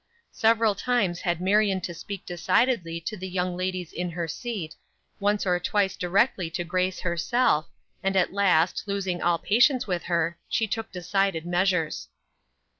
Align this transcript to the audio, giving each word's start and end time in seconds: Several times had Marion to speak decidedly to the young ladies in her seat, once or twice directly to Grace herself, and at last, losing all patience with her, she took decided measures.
Several 0.33 0.73
times 0.73 1.19
had 1.19 1.39
Marion 1.39 1.79
to 1.81 1.93
speak 1.93 2.25
decidedly 2.25 2.99
to 3.01 3.15
the 3.15 3.29
young 3.29 3.55
ladies 3.55 3.93
in 3.93 4.09
her 4.09 4.27
seat, 4.27 4.73
once 5.19 5.45
or 5.45 5.59
twice 5.59 5.95
directly 5.95 6.49
to 6.49 6.63
Grace 6.63 7.01
herself, 7.01 7.67
and 8.01 8.15
at 8.15 8.33
last, 8.33 8.81
losing 8.87 9.21
all 9.21 9.37
patience 9.37 9.85
with 9.85 10.05
her, 10.05 10.39
she 10.49 10.65
took 10.65 10.91
decided 10.91 11.45
measures. 11.45 12.07